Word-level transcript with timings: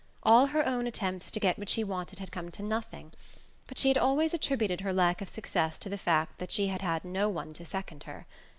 All 0.23 0.47
her 0.47 0.65
own 0.65 0.87
attempts 0.87 1.29
to 1.29 1.39
get 1.39 1.59
what 1.59 1.69
she 1.69 1.83
wanted 1.83 2.17
had 2.17 2.31
come 2.31 2.49
to 2.49 2.63
nothing; 2.63 3.11
but 3.67 3.77
she 3.77 3.87
had 3.89 3.99
always 3.99 4.33
attributed 4.33 4.81
her 4.81 4.91
lack 4.93 5.21
of 5.21 5.29
success 5.29 5.77
to 5.77 5.89
the 5.89 5.95
fact 5.99 6.39
that 6.39 6.49
she 6.51 6.69
had 6.69 6.81
had 6.81 7.05
no 7.05 7.29
one 7.29 7.53
to 7.53 7.63
second 7.65 8.05
her. 8.05 8.25